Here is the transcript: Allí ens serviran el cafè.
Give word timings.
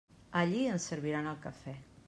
Allí 0.39 0.63
ens 0.77 0.89
serviran 0.93 1.31
el 1.35 1.39
cafè. 1.47 1.79